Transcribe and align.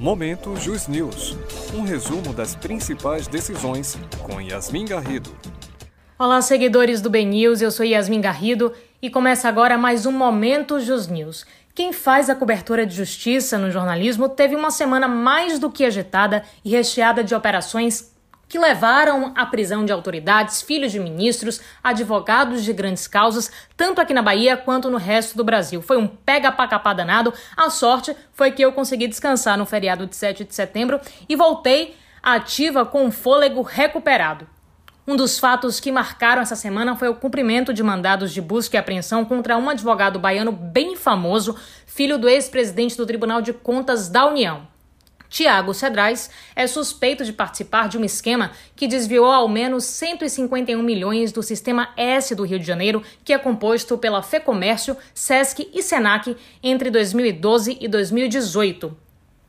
Momento 0.00 0.56
Jus 0.56 0.88
News, 0.88 1.36
um 1.74 1.82
resumo 1.82 2.32
das 2.32 2.54
principais 2.54 3.28
decisões 3.28 3.98
com 4.22 4.40
Yasmin 4.40 4.86
Garrido. 4.86 5.28
Olá, 6.18 6.40
seguidores 6.40 7.02
do 7.02 7.10
Ben 7.10 7.26
News, 7.26 7.60
eu 7.60 7.70
sou 7.70 7.84
Yasmin 7.84 8.22
Garrido 8.22 8.72
e 9.02 9.10
começa 9.10 9.46
agora 9.46 9.76
mais 9.76 10.06
um 10.06 10.10
Momento 10.10 10.80
Jus 10.80 11.06
News. 11.06 11.44
Quem 11.74 11.92
faz 11.92 12.30
a 12.30 12.34
cobertura 12.34 12.86
de 12.86 12.96
justiça 12.96 13.58
no 13.58 13.70
jornalismo 13.70 14.26
teve 14.26 14.56
uma 14.56 14.70
semana 14.70 15.06
mais 15.06 15.58
do 15.58 15.70
que 15.70 15.84
agitada 15.84 16.44
e 16.64 16.70
recheada 16.70 17.22
de 17.22 17.34
operações 17.34 18.10
que 18.50 18.58
levaram 18.58 19.32
à 19.36 19.46
prisão 19.46 19.84
de 19.84 19.92
autoridades, 19.92 20.60
filhos 20.60 20.90
de 20.90 20.98
ministros, 20.98 21.60
advogados 21.82 22.64
de 22.64 22.72
grandes 22.72 23.06
causas, 23.06 23.48
tanto 23.76 24.00
aqui 24.00 24.12
na 24.12 24.20
Bahia 24.20 24.56
quanto 24.56 24.90
no 24.90 24.98
resto 24.98 25.36
do 25.36 25.44
Brasil. 25.44 25.80
Foi 25.80 25.96
um 25.96 26.08
pega 26.08 26.50
pra 26.50 26.66
capá 26.66 26.92
danado. 26.92 27.32
A 27.56 27.70
sorte 27.70 28.14
foi 28.32 28.50
que 28.50 28.60
eu 28.60 28.72
consegui 28.72 29.06
descansar 29.06 29.56
no 29.56 29.64
feriado 29.64 30.04
de 30.04 30.16
7 30.16 30.44
de 30.44 30.52
setembro 30.52 31.00
e 31.28 31.36
voltei 31.36 31.94
ativa 32.20 32.84
com 32.84 33.06
o 33.06 33.12
fôlego 33.12 33.62
recuperado. 33.62 34.48
Um 35.06 35.14
dos 35.14 35.38
fatos 35.38 35.78
que 35.78 35.92
marcaram 35.92 36.42
essa 36.42 36.56
semana 36.56 36.96
foi 36.96 37.08
o 37.08 37.14
cumprimento 37.14 37.72
de 37.72 37.84
mandados 37.84 38.32
de 38.32 38.42
busca 38.42 38.76
e 38.76 38.80
apreensão 38.80 39.24
contra 39.24 39.56
um 39.56 39.70
advogado 39.70 40.18
baiano 40.18 40.50
bem 40.50 40.96
famoso, 40.96 41.56
filho 41.86 42.18
do 42.18 42.28
ex-presidente 42.28 42.96
do 42.96 43.06
Tribunal 43.06 43.40
de 43.40 43.52
Contas 43.52 44.08
da 44.08 44.26
União. 44.26 44.66
Tiago 45.30 45.72
Cedrais 45.72 46.28
é 46.56 46.66
suspeito 46.66 47.24
de 47.24 47.32
participar 47.32 47.88
de 47.88 47.96
um 47.96 48.04
esquema 48.04 48.50
que 48.74 48.88
desviou 48.88 49.26
ao 49.26 49.48
menos 49.48 49.84
151 49.84 50.82
milhões 50.82 51.30
do 51.30 51.40
Sistema 51.40 51.90
S 51.96 52.34
do 52.34 52.42
Rio 52.42 52.58
de 52.58 52.66
Janeiro, 52.66 53.02
que 53.24 53.32
é 53.32 53.38
composto 53.38 53.96
pela 53.96 54.22
FEComércio, 54.22 54.96
SESC 55.14 55.70
e 55.72 55.82
SENAC 55.82 56.36
entre 56.62 56.90
2012 56.90 57.78
e 57.80 57.86
2018. 57.86 58.94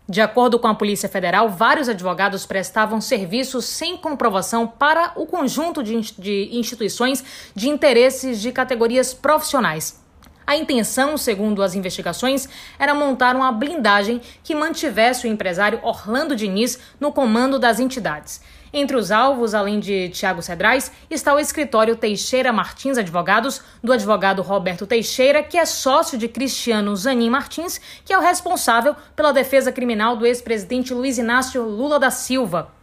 De 0.08 0.20
acordo 0.20 0.59
com 0.59 0.67
a 0.67 0.75
Polícia 0.75 1.08
Federal, 1.08 1.49
vários 1.49 1.88
advogados 1.88 2.45
prestavam 2.45 3.00
serviços 3.00 3.66
sem 3.66 3.95
comprovação 3.98 4.67
para 4.67 5.14
o 5.16 5.25
conjunto 5.25 5.81
de 5.81 6.50
instituições 6.52 7.23
de 7.55 7.70
interesses 7.70 8.42
de 8.42 8.52
categorias 8.52 9.14
profissionais, 9.14 10.00
a 10.45 10.56
intenção, 10.56 11.17
segundo 11.17 11.64
as 11.64 11.75
investigações, 11.75 12.47
era 12.78 12.94
montar 12.94 13.36
uma 13.36 13.52
blindagem 13.52 14.22
que 14.44 14.56
mantivesse 14.56 15.25
o 15.25 15.30
empresário 15.30 15.80
Orlando 15.83 16.36
Diniz 16.36 16.80
no 17.00 17.11
comando 17.11 17.59
das 17.59 17.80
entidades. 17.80 18.42
Entre 18.73 18.95
os 18.95 19.11
alvos, 19.11 19.53
além 19.53 19.80
de 19.80 20.09
Tiago 20.09 20.42
Cedrais, 20.42 20.92
está 21.09 21.33
o 21.33 21.39
escritório 21.39 21.95
Teixeira 21.95 22.53
Martins 22.53 22.98
Advogados, 22.98 23.61
do 23.83 23.92
advogado 23.92 24.42
Roberto 24.42 24.88
Teixeira, 24.88 25.44
que 25.44 25.58
é 25.58 25.66
sócio 25.66 26.17
de 26.17 26.30
Cristiano 26.30 26.95
Zanin 26.95 27.30
Martins, 27.30 27.81
que 28.05 28.14
é 28.14 28.17
o 28.17 28.22
responsável 28.22 28.95
pela 29.14 29.33
defesa 29.33 29.72
criminal 29.73 30.16
do 30.16 30.26
ex-presidente 30.26 30.94
Luiz 30.94 31.17
Inácio 31.17 31.64
Lula 31.64 32.00
da 32.00 32.09
Silva. 32.09 32.80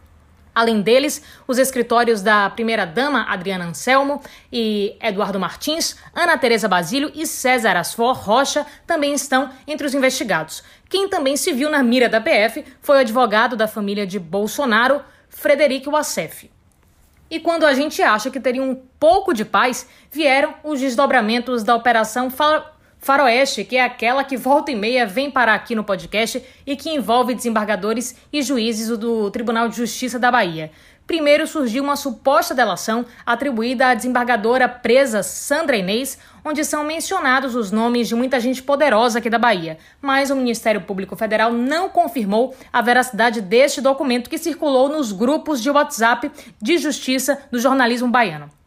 Além 0.59 0.81
deles, 0.81 1.23
os 1.47 1.57
escritórios 1.57 2.21
da 2.21 2.49
primeira-dama 2.49 3.23
Adriana 3.29 3.63
Anselmo 3.63 4.21
e 4.51 4.93
Eduardo 5.01 5.39
Martins, 5.39 5.95
Ana 6.13 6.37
Teresa 6.37 6.67
Basílio 6.67 7.09
e 7.15 7.25
César 7.25 7.77
Asfor 7.77 8.13
Rocha 8.13 8.65
também 8.85 9.13
estão 9.13 9.49
entre 9.65 9.87
os 9.87 9.93
investigados. 9.93 10.61
Quem 10.89 11.07
também 11.07 11.37
se 11.37 11.53
viu 11.53 11.69
na 11.69 11.81
mira 11.81 12.09
da 12.09 12.19
PF 12.19 12.65
foi 12.81 12.97
o 12.97 12.99
advogado 12.99 13.55
da 13.55 13.69
família 13.69 14.05
de 14.05 14.19
Bolsonaro, 14.19 15.01
Frederico 15.29 15.91
Wassef. 15.91 16.51
E 17.31 17.39
quando 17.39 17.65
a 17.65 17.73
gente 17.73 18.01
acha 18.01 18.29
que 18.29 18.41
teria 18.41 18.61
um 18.61 18.75
pouco 18.99 19.33
de 19.33 19.45
paz, 19.45 19.87
vieram 20.11 20.55
os 20.61 20.81
desdobramentos 20.81 21.63
da 21.63 21.73
Operação 21.73 22.29
Faroeste, 22.99 23.63
que 23.63 23.77
é 23.77 23.83
aquela 23.83 24.23
que 24.23 24.35
volta 24.35 24.71
e 24.71 24.75
meia 24.75 25.05
vem 25.05 25.31
parar 25.31 25.55
aqui 25.55 25.73
no 25.73 25.83
podcast 25.83 26.43
e 26.65 26.75
que 26.75 26.89
envolve 26.89 27.33
desembargadores 27.33 28.15
e 28.31 28.41
juízes 28.41 28.95
do 28.97 29.31
Tribunal 29.31 29.69
de 29.69 29.77
Justiça 29.77 30.19
da 30.19 30.29
Bahia. 30.29 30.69
Primeiro 31.07 31.47
surgiu 31.47 31.83
uma 31.83 31.95
suposta 31.95 32.53
delação 32.53 33.03
atribuída 33.25 33.87
à 33.87 33.93
desembargadora 33.95 34.69
presa 34.69 35.23
Sandra 35.23 35.75
Inês, 35.75 36.19
onde 36.45 36.63
são 36.63 36.83
mencionados 36.83 37.55
os 37.55 37.71
nomes 37.71 38.07
de 38.07 38.13
muita 38.13 38.39
gente 38.39 38.61
poderosa 38.61 39.17
aqui 39.17 39.27
da 39.27 39.39
Bahia. 39.39 39.79
Mas 39.99 40.29
o 40.29 40.35
Ministério 40.35 40.81
Público 40.81 41.15
Federal 41.15 41.51
não 41.51 41.89
confirmou 41.89 42.55
a 42.71 42.79
veracidade 42.81 43.41
deste 43.41 43.81
documento 43.81 44.29
que 44.29 44.37
circulou 44.37 44.87
nos 44.87 45.11
grupos 45.11 45.63
de 45.63 45.71
WhatsApp 45.71 46.31
de 46.61 46.77
justiça 46.77 47.41
do 47.49 47.59
jornalismo 47.59 48.07
baiano. 48.07 48.58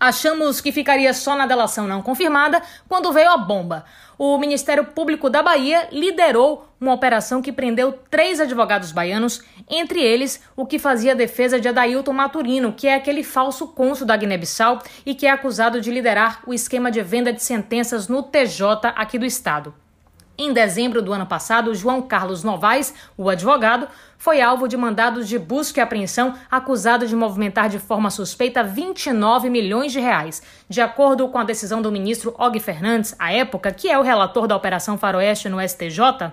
Achamos 0.00 0.62
que 0.62 0.72
ficaria 0.72 1.12
só 1.12 1.36
na 1.36 1.46
delação 1.46 1.86
não 1.86 2.00
confirmada 2.00 2.62
quando 2.88 3.12
veio 3.12 3.28
a 3.28 3.36
bomba. 3.36 3.84
O 4.16 4.38
Ministério 4.38 4.86
Público 4.86 5.28
da 5.28 5.42
Bahia 5.42 5.88
liderou 5.92 6.66
uma 6.80 6.94
operação 6.94 7.42
que 7.42 7.52
prendeu 7.52 7.92
três 8.10 8.40
advogados 8.40 8.92
baianos, 8.92 9.42
entre 9.68 10.00
eles 10.00 10.42
o 10.56 10.64
que 10.64 10.78
fazia 10.78 11.12
a 11.12 11.14
defesa 11.14 11.60
de 11.60 11.68
Adailton 11.68 12.14
Maturino, 12.14 12.72
que 12.72 12.88
é 12.88 12.94
aquele 12.94 13.22
falso 13.22 13.68
cônsul 13.68 14.06
da 14.06 14.16
Guiné-Bissau 14.16 14.82
e 15.04 15.14
que 15.14 15.26
é 15.26 15.30
acusado 15.30 15.82
de 15.82 15.90
liderar 15.90 16.40
o 16.46 16.54
esquema 16.54 16.90
de 16.90 17.02
venda 17.02 17.30
de 17.30 17.42
sentenças 17.42 18.08
no 18.08 18.22
TJ 18.22 18.94
aqui 18.96 19.18
do 19.18 19.26
estado. 19.26 19.74
Em 20.42 20.54
dezembro 20.54 21.02
do 21.02 21.12
ano 21.12 21.26
passado, 21.26 21.74
João 21.74 22.00
Carlos 22.00 22.42
Novaes, 22.42 22.94
o 23.14 23.28
advogado, 23.28 23.86
foi 24.16 24.40
alvo 24.40 24.66
de 24.66 24.74
mandados 24.74 25.28
de 25.28 25.38
busca 25.38 25.78
e 25.78 25.82
apreensão 25.82 26.34
acusado 26.50 27.06
de 27.06 27.14
movimentar 27.14 27.68
de 27.68 27.78
forma 27.78 28.08
suspeita 28.08 28.64
29 28.64 29.50
milhões 29.50 29.92
de 29.92 30.00
reais. 30.00 30.42
De 30.66 30.80
acordo 30.80 31.28
com 31.28 31.36
a 31.36 31.44
decisão 31.44 31.82
do 31.82 31.92
ministro 31.92 32.34
Og 32.38 32.58
Fernandes, 32.58 33.14
à 33.18 33.30
época, 33.30 33.70
que 33.70 33.90
é 33.90 33.98
o 33.98 34.02
relator 34.02 34.46
da 34.46 34.56
Operação 34.56 34.96
Faroeste 34.96 35.50
no 35.50 35.60
STJ, 35.60 36.32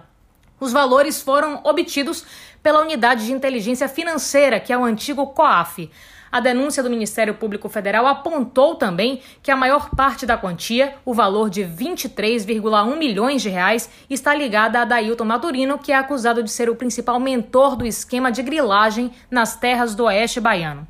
os 0.58 0.72
valores 0.72 1.22
foram 1.22 1.60
obtidos 1.66 2.26
pela 2.64 2.80
Unidade 2.80 3.26
de 3.26 3.34
Inteligência 3.34 3.90
Financeira, 3.90 4.58
que 4.58 4.72
é 4.72 4.78
o 4.78 4.86
antigo 4.86 5.28
COAF. 5.28 5.92
A 6.32 6.40
denúncia 6.40 6.84
do 6.84 6.90
Ministério 6.90 7.34
Público 7.34 7.70
Federal 7.70 8.06
apontou 8.06 8.76
também 8.76 9.22
que 9.42 9.52
a 9.52 9.56
maior 9.56 9.90
parte 9.92 10.26
da 10.26 10.38
quantia, 10.38 10.96
o 11.06 11.14
valor 11.14 11.50
de 11.50 11.62
23,1 11.62 12.98
milhões 12.98 13.42
de 13.42 13.50
reais, 13.50 13.90
está 14.10 14.36
ligada 14.36 14.82
a 14.82 14.86
Dailton 14.86 15.26
Maturino, 15.26 15.78
que 15.78 15.92
é 15.92 15.96
acusado 15.96 16.44
de 16.44 16.52
ser 16.52 16.70
o 16.70 16.76
principal 16.76 17.20
mentor 17.20 17.76
do 17.76 17.86
esquema 17.86 18.32
de 18.32 18.44
grilagem 18.44 19.12
nas 19.32 19.56
terras 19.56 19.96
do 19.96 20.04
oeste 20.04 20.40
baiano. 20.40 20.88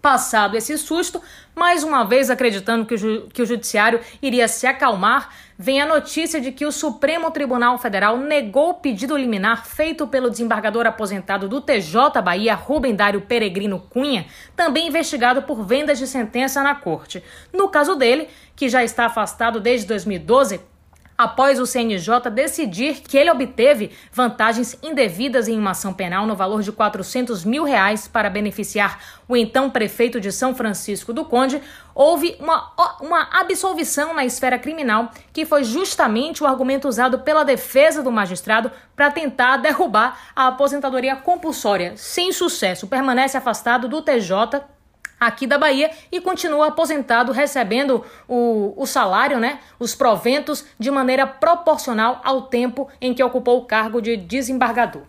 Passado 0.00 0.56
esse 0.56 0.78
susto, 0.78 1.20
mais 1.54 1.82
uma 1.82 2.04
vez 2.04 2.30
acreditando 2.30 2.86
que 2.86 2.94
o, 2.94 3.26
que 3.28 3.42
o 3.42 3.46
Judiciário 3.46 4.00
iria 4.22 4.46
se 4.46 4.66
acalmar, 4.66 5.34
vem 5.58 5.80
a 5.80 5.86
notícia 5.86 6.40
de 6.40 6.52
que 6.52 6.66
o 6.66 6.72
Supremo 6.72 7.30
Tribunal 7.30 7.78
Federal 7.78 8.16
negou 8.18 8.70
o 8.70 8.74
pedido 8.74 9.16
liminar 9.16 9.66
feito 9.66 10.06
pelo 10.06 10.30
desembargador 10.30 10.86
aposentado 10.86 11.48
do 11.48 11.60
TJ 11.60 12.20
Bahia, 12.22 12.54
Rubem 12.54 12.94
Dário 12.94 13.22
Peregrino 13.22 13.80
Cunha, 13.80 14.26
também 14.54 14.88
investigado 14.88 15.42
por 15.42 15.64
vendas 15.64 15.98
de 15.98 16.06
sentença 16.06 16.62
na 16.62 16.74
corte. 16.74 17.22
No 17.52 17.68
caso 17.68 17.96
dele, 17.96 18.28
que 18.54 18.68
já 18.68 18.84
está 18.84 19.06
afastado 19.06 19.60
desde 19.60 19.86
2012, 19.86 20.60
após 21.16 21.58
o 21.58 21.66
CNJ 21.66 22.30
decidir 22.30 23.00
que 23.02 23.16
ele 23.16 23.30
obteve 23.30 23.90
vantagens 24.12 24.78
indevidas 24.82 25.48
em 25.48 25.58
uma 25.58 25.70
ação 25.70 25.92
penal 25.92 26.26
no 26.26 26.36
valor 26.36 26.62
de 26.62 26.72
400 26.72 27.44
mil 27.44 27.64
reais 27.64 28.06
para 28.06 28.30
beneficiar 28.30 28.98
o 29.28 29.36
então 29.36 29.70
prefeito 29.70 30.20
de 30.20 30.30
São 30.30 30.54
Francisco 30.54 31.12
do 31.12 31.24
Conde, 31.24 31.60
houve 31.94 32.36
uma, 32.38 32.72
uma 33.00 33.28
absolvição 33.32 34.14
na 34.14 34.24
esfera 34.24 34.58
criminal, 34.58 35.10
que 35.32 35.46
foi 35.46 35.64
justamente 35.64 36.42
o 36.42 36.46
argumento 36.46 36.86
usado 36.86 37.20
pela 37.20 37.44
defesa 37.44 38.02
do 38.02 38.12
magistrado 38.12 38.70
para 38.94 39.10
tentar 39.10 39.56
derrubar 39.56 40.18
a 40.34 40.48
aposentadoria 40.48 41.16
compulsória. 41.16 41.94
Sem 41.96 42.32
sucesso, 42.32 42.86
permanece 42.86 43.36
afastado 43.36 43.88
do 43.88 44.02
TJ 44.02 44.75
aqui 45.18 45.46
da 45.46 45.58
Bahia 45.58 45.90
e 46.10 46.20
continua 46.20 46.68
aposentado, 46.68 47.32
recebendo 47.32 48.04
o, 48.28 48.74
o 48.76 48.86
salário, 48.86 49.38
né, 49.38 49.58
os 49.78 49.94
proventos, 49.94 50.64
de 50.78 50.90
maneira 50.90 51.26
proporcional 51.26 52.20
ao 52.24 52.42
tempo 52.42 52.88
em 53.00 53.14
que 53.14 53.22
ocupou 53.22 53.58
o 53.58 53.64
cargo 53.64 54.00
de 54.00 54.16
desembargador. 54.16 55.02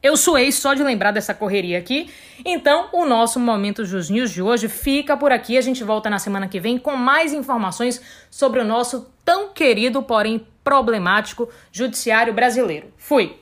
Eu 0.00 0.16
suei 0.16 0.52
só 0.52 0.74
de 0.74 0.82
lembrar 0.82 1.10
dessa 1.10 1.34
correria 1.34 1.76
aqui. 1.76 2.08
Então, 2.44 2.88
o 2.92 3.04
nosso 3.04 3.40
Momento 3.40 3.84
Jus 3.84 4.08
News 4.08 4.30
de 4.30 4.40
hoje 4.40 4.68
fica 4.68 5.16
por 5.16 5.32
aqui. 5.32 5.58
A 5.58 5.60
gente 5.60 5.82
volta 5.82 6.08
na 6.08 6.20
semana 6.20 6.46
que 6.46 6.60
vem 6.60 6.78
com 6.78 6.94
mais 6.94 7.32
informações 7.32 8.00
sobre 8.30 8.60
o 8.60 8.64
nosso 8.64 9.12
tão 9.24 9.48
querido, 9.48 10.00
porém 10.00 10.46
problemático, 10.62 11.48
judiciário 11.72 12.32
brasileiro. 12.32 12.92
Fui! 12.96 13.40